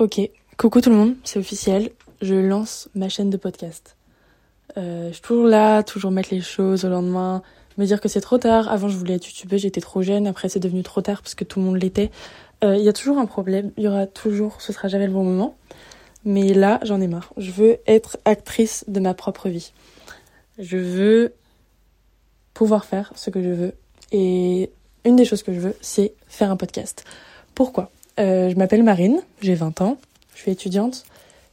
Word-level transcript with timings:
Ok, 0.00 0.18
coucou 0.56 0.80
tout 0.80 0.88
le 0.88 0.96
monde, 0.96 1.14
c'est 1.24 1.38
officiel, 1.38 1.90
je 2.22 2.34
lance 2.34 2.88
ma 2.94 3.10
chaîne 3.10 3.28
de 3.28 3.36
podcast. 3.36 3.96
Euh, 4.78 5.08
je 5.08 5.12
suis 5.12 5.20
toujours 5.20 5.46
là, 5.46 5.82
toujours 5.82 6.10
mettre 6.10 6.30
les 6.32 6.40
choses 6.40 6.86
au 6.86 6.88
lendemain, 6.88 7.42
me 7.76 7.84
dire 7.84 8.00
que 8.00 8.08
c'est 8.08 8.22
trop 8.22 8.38
tard. 8.38 8.72
Avant, 8.72 8.88
je 8.88 8.96
voulais 8.96 9.16
être 9.16 9.26
youtubeuse, 9.26 9.60
j'étais 9.60 9.82
trop 9.82 10.00
jeune, 10.00 10.26
après 10.26 10.48
c'est 10.48 10.58
devenu 10.58 10.82
trop 10.82 11.02
tard 11.02 11.20
parce 11.20 11.34
que 11.34 11.44
tout 11.44 11.58
le 11.60 11.66
monde 11.66 11.76
l'était. 11.76 12.10
Euh, 12.64 12.78
Il 12.78 12.82
y 12.82 12.88
a 12.88 12.94
toujours 12.94 13.18
un 13.18 13.26
problème, 13.26 13.72
il 13.76 13.84
y 13.84 13.88
aura 13.88 14.06
toujours, 14.06 14.62
ce 14.62 14.72
sera 14.72 14.88
jamais 14.88 15.06
le 15.06 15.12
bon 15.12 15.22
moment. 15.22 15.54
Mais 16.24 16.54
là, 16.54 16.80
j'en 16.82 16.98
ai 17.02 17.06
marre. 17.06 17.34
Je 17.36 17.50
veux 17.50 17.76
être 17.86 18.16
actrice 18.24 18.86
de 18.88 19.00
ma 19.00 19.12
propre 19.12 19.50
vie. 19.50 19.74
Je 20.58 20.78
veux 20.78 21.34
pouvoir 22.54 22.86
faire 22.86 23.12
ce 23.16 23.28
que 23.28 23.42
je 23.42 23.50
veux. 23.50 23.74
Et 24.12 24.70
une 25.04 25.16
des 25.16 25.26
choses 25.26 25.42
que 25.42 25.52
je 25.52 25.60
veux, 25.60 25.76
c'est 25.82 26.14
faire 26.26 26.50
un 26.50 26.56
podcast. 26.56 27.04
Pourquoi? 27.54 27.90
Euh, 28.18 28.50
je 28.50 28.56
m'appelle 28.56 28.82
Marine, 28.82 29.20
j'ai 29.40 29.54
20 29.54 29.80
ans, 29.80 29.98
je 30.34 30.40
suis 30.40 30.50
étudiante 30.50 31.04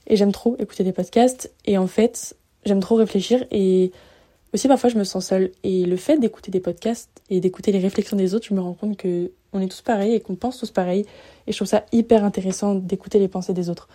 et 0.08 0.16
j'aime 0.16 0.32
trop 0.32 0.56
écouter 0.60 0.84
des 0.84 0.92
podcasts 0.92 1.52
et 1.66 1.78
en 1.78 1.88
fait 1.88 2.36
j'aime 2.66 2.80
trop 2.80 2.96
réfléchir 2.96 3.46
et 3.52 3.92
aussi 4.54 4.68
parfois 4.68 4.90
je 4.90 4.98
me 4.98 5.04
sens 5.04 5.28
seule 5.28 5.52
et 5.64 5.86
le 5.86 5.98
fait 5.98 6.18
d'écouter 6.18 6.52
des 6.52 6.60
podcasts 6.60 7.10
et 7.30 7.40
d'écouter 7.40 7.72
les 7.72 7.80
réflexions 7.80 8.18
des 8.18 8.34
autres 8.34 8.48
je 8.50 8.54
me 8.54 8.62
rends 8.62 8.74
compte 8.74 8.98
que 8.98 9.32
on 9.54 9.60
est 9.62 9.68
tous 9.68 9.82
pareils 9.82 10.14
et 10.14 10.20
qu'on 10.20 10.36
pense 10.36 10.58
tous 10.58 10.72
pareil 10.72 11.06
et 11.46 11.52
je 11.52 11.58
trouve 11.58 11.68
ça 11.68 11.86
hyper 11.92 12.24
intéressant 12.24 12.76
d'écouter 12.76 13.20
les 13.20 13.28
pensées 13.28 13.54
des 13.54 13.70
autres. 13.70 13.88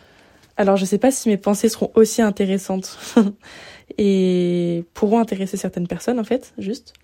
Alors 0.57 0.77
je 0.77 0.85
sais 0.85 0.99
pas 0.99 1.11
si 1.11 1.29
mes 1.29 1.37
pensées 1.37 1.69
seront 1.69 1.91
aussi 1.95 2.23
intéressantes 2.23 2.99
et 3.99 4.85
pourront 4.95 5.19
intéresser 5.19 5.57
certaines 5.57 5.89
personnes 5.89 6.19
en 6.19 6.25
fait 6.25 6.53
juste 6.59 6.95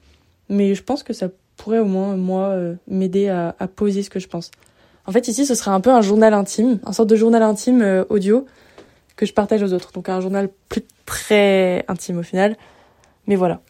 mais 0.48 0.74
je 0.74 0.82
pense 0.82 1.02
que 1.02 1.12
ça 1.12 1.28
pourrait 1.56 1.78
au 1.78 1.86
moins 1.86 2.16
moi 2.16 2.48
euh, 2.48 2.74
m'aider 2.86 3.28
à, 3.28 3.54
à 3.58 3.68
poser 3.68 4.02
ce 4.02 4.10
que 4.10 4.20
je 4.20 4.28
pense. 4.28 4.50
En 5.08 5.10
fait, 5.10 5.26
ici, 5.26 5.46
ce 5.46 5.54
serait 5.54 5.70
un 5.70 5.80
peu 5.80 5.90
un 5.90 6.02
journal 6.02 6.34
intime, 6.34 6.80
un 6.84 6.92
sorte 6.92 7.08
de 7.08 7.16
journal 7.16 7.42
intime 7.42 7.80
euh, 7.80 8.04
audio 8.10 8.44
que 9.16 9.24
je 9.24 9.32
partage 9.32 9.62
aux 9.62 9.72
autres. 9.72 9.90
Donc 9.92 10.10
un 10.10 10.20
journal 10.20 10.50
plus 10.68 10.82
très 11.06 11.82
intime 11.88 12.18
au 12.18 12.22
final. 12.22 12.58
Mais 13.26 13.34
voilà. 13.34 13.62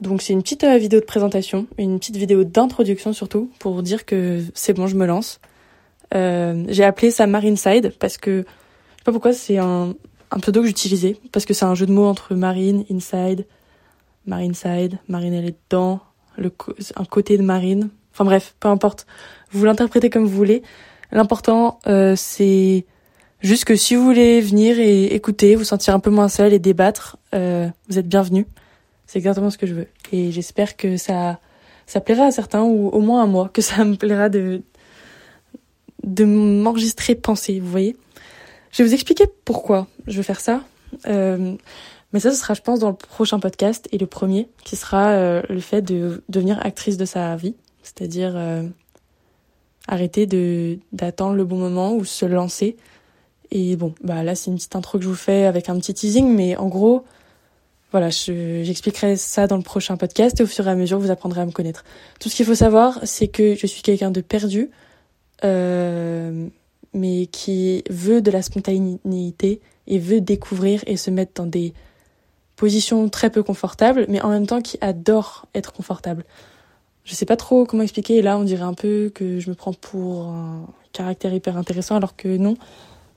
Donc 0.00 0.22
c'est 0.22 0.32
une 0.32 0.42
petite 0.42 0.62
euh, 0.62 0.78
vidéo 0.78 1.00
de 1.00 1.04
présentation, 1.04 1.66
une 1.78 1.98
petite 1.98 2.16
vidéo 2.16 2.44
d'introduction 2.44 3.12
surtout, 3.12 3.50
pour 3.58 3.82
dire 3.82 4.06
que 4.06 4.40
c'est 4.54 4.72
bon, 4.72 4.86
je 4.86 4.94
me 4.94 5.04
lance. 5.04 5.40
Euh, 6.14 6.64
j'ai 6.68 6.84
appelé 6.84 7.10
ça 7.10 7.26
Marine 7.26 7.56
Side 7.56 7.92
parce 7.98 8.16
que, 8.16 8.42
je 8.42 8.98
sais 8.98 9.04
pas 9.04 9.10
pourquoi, 9.10 9.32
c'est 9.32 9.58
un, 9.58 9.96
un 10.30 10.38
pseudo 10.38 10.60
que 10.60 10.68
j'utilisais, 10.68 11.16
parce 11.32 11.44
que 11.44 11.54
c'est 11.54 11.64
un 11.64 11.74
jeu 11.74 11.86
de 11.86 11.92
mots 11.92 12.06
entre 12.06 12.36
Marine, 12.36 12.84
Inside, 12.88 13.46
Marine 14.26 14.54
Side, 14.54 14.98
Marine 15.08 15.34
elle 15.34 15.46
est 15.46 15.56
dedans, 15.68 15.98
le, 16.38 16.52
un 16.94 17.04
côté 17.04 17.36
de 17.36 17.42
Marine, 17.42 17.90
Enfin 18.12 18.24
bref, 18.24 18.54
peu 18.60 18.68
importe. 18.68 19.06
Vous 19.52 19.64
l'interprétez 19.64 20.10
comme 20.10 20.24
vous 20.24 20.36
voulez. 20.36 20.62
L'important, 21.12 21.78
euh, 21.86 22.14
c'est 22.16 22.86
juste 23.40 23.64
que 23.64 23.76
si 23.76 23.94
vous 23.96 24.04
voulez 24.04 24.40
venir 24.40 24.78
et 24.78 25.06
écouter, 25.06 25.56
vous 25.56 25.64
sentir 25.64 25.94
un 25.94 26.00
peu 26.00 26.10
moins 26.10 26.28
seul 26.28 26.52
et 26.52 26.58
débattre, 26.58 27.16
euh, 27.34 27.68
vous 27.88 27.98
êtes 27.98 28.08
bienvenus. 28.08 28.46
C'est 29.06 29.18
exactement 29.18 29.50
ce 29.50 29.58
que 29.58 29.66
je 29.66 29.74
veux. 29.74 29.88
Et 30.12 30.30
j'espère 30.30 30.76
que 30.76 30.96
ça, 30.96 31.40
ça 31.86 32.00
plaira 32.00 32.26
à 32.26 32.30
certains, 32.30 32.62
ou 32.62 32.88
au 32.88 33.00
moins 33.00 33.22
à 33.22 33.26
moi, 33.26 33.50
que 33.52 33.62
ça 33.62 33.84
me 33.84 33.96
plaira 33.96 34.28
de, 34.28 34.62
de 36.04 36.24
m'enregistrer 36.24 37.14
penser, 37.14 37.58
vous 37.58 37.70
voyez. 37.70 37.96
Je 38.70 38.82
vais 38.82 38.88
vous 38.88 38.94
expliquer 38.94 39.26
pourquoi 39.44 39.88
je 40.06 40.16
veux 40.16 40.22
faire 40.22 40.40
ça. 40.40 40.62
Euh, 41.06 41.56
mais 42.12 42.20
ça, 42.20 42.30
ce 42.30 42.36
sera, 42.36 42.54
je 42.54 42.62
pense, 42.62 42.80
dans 42.80 42.90
le 42.90 42.96
prochain 42.96 43.38
podcast 43.38 43.88
et 43.92 43.98
le 43.98 44.06
premier, 44.06 44.48
qui 44.64 44.76
sera 44.76 45.10
euh, 45.10 45.42
le 45.48 45.60
fait 45.60 45.82
de 45.82 46.22
devenir 46.28 46.64
actrice 46.64 46.96
de 46.96 47.04
sa 47.04 47.36
vie. 47.36 47.54
C'est-à-dire 47.82 48.32
euh, 48.36 48.62
arrêter 49.88 50.26
de 50.26 50.78
d'attendre 50.92 51.34
le 51.34 51.44
bon 51.44 51.56
moment 51.56 51.94
ou 51.94 52.04
se 52.04 52.24
lancer. 52.26 52.76
Et 53.50 53.76
bon, 53.76 53.94
bah 54.02 54.22
là 54.22 54.34
c'est 54.34 54.50
une 54.50 54.56
petite 54.56 54.76
intro 54.76 54.98
que 54.98 55.04
je 55.04 55.08
vous 55.08 55.14
fais 55.14 55.44
avec 55.44 55.68
un 55.68 55.78
petit 55.78 55.94
teasing, 55.94 56.34
mais 56.34 56.56
en 56.56 56.68
gros, 56.68 57.04
voilà, 57.90 58.10
j'expliquerai 58.10 59.16
ça 59.16 59.48
dans 59.48 59.56
le 59.56 59.62
prochain 59.62 59.96
podcast 59.96 60.38
et 60.38 60.44
au 60.44 60.46
fur 60.46 60.66
et 60.68 60.70
à 60.70 60.76
mesure 60.76 61.00
vous 61.00 61.10
apprendrez 61.10 61.40
à 61.40 61.46
me 61.46 61.50
connaître. 61.50 61.84
Tout 62.20 62.28
ce 62.28 62.36
qu'il 62.36 62.46
faut 62.46 62.54
savoir, 62.54 63.00
c'est 63.02 63.26
que 63.26 63.56
je 63.56 63.66
suis 63.66 63.82
quelqu'un 63.82 64.12
de 64.12 64.20
perdu, 64.20 64.70
euh, 65.44 66.46
mais 66.94 67.26
qui 67.26 67.82
veut 67.90 68.22
de 68.22 68.30
la 68.30 68.42
spontanéité 68.42 69.60
et 69.88 69.98
veut 69.98 70.20
découvrir 70.20 70.84
et 70.86 70.96
se 70.96 71.10
mettre 71.10 71.32
dans 71.34 71.46
des 71.46 71.74
positions 72.54 73.08
très 73.08 73.30
peu 73.30 73.42
confortables, 73.42 74.06
mais 74.08 74.20
en 74.20 74.28
même 74.28 74.46
temps 74.46 74.60
qui 74.60 74.78
adore 74.80 75.46
être 75.54 75.72
confortable 75.72 76.24
je 77.04 77.14
sais 77.14 77.26
pas 77.26 77.36
trop 77.36 77.64
comment 77.64 77.82
expliquer. 77.82 78.16
Et 78.16 78.22
là, 78.22 78.38
on 78.38 78.44
dirait 78.44 78.62
un 78.62 78.74
peu 78.74 79.10
que 79.14 79.40
je 79.40 79.50
me 79.50 79.54
prends 79.54 79.72
pour 79.72 80.28
un 80.28 80.66
caractère 80.92 81.32
hyper 81.32 81.56
intéressant, 81.56 81.96
alors 81.96 82.16
que 82.16 82.36
non. 82.36 82.56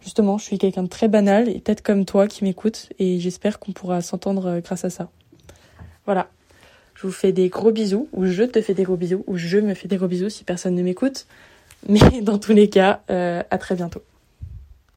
Justement, 0.01 0.37
je 0.37 0.43
suis 0.43 0.57
quelqu'un 0.57 0.83
de 0.83 0.89
très 0.89 1.07
banal 1.07 1.47
et 1.47 1.59
peut-être 1.59 1.81
comme 1.81 2.05
toi 2.05 2.27
qui 2.27 2.43
m'écoute. 2.43 2.89
Et 2.99 3.19
j'espère 3.19 3.59
qu'on 3.59 3.71
pourra 3.71 4.01
s'entendre 4.01 4.47
euh, 4.47 4.59
grâce 4.59 4.83
à 4.83 4.89
ça. 4.89 5.09
Voilà. 6.05 6.29
Je 6.95 7.07
vous 7.07 7.13
fais 7.13 7.31
des 7.31 7.49
gros 7.49 7.71
bisous, 7.71 8.07
ou 8.13 8.25
je 8.25 8.43
te 8.43 8.61
fais 8.61 8.73
des 8.73 8.83
gros 8.83 8.97
bisous, 8.97 9.23
ou 9.27 9.37
je 9.37 9.57
me 9.57 9.73
fais 9.73 9.87
des 9.87 9.97
gros 9.97 10.07
bisous 10.07 10.29
si 10.29 10.43
personne 10.43 10.75
ne 10.75 10.83
m'écoute. 10.83 11.25
Mais 11.87 11.99
dans 12.21 12.37
tous 12.37 12.53
les 12.53 12.69
cas, 12.69 13.01
euh, 13.09 13.43
à 13.49 13.57
très 13.57 13.75
bientôt. 13.75 14.01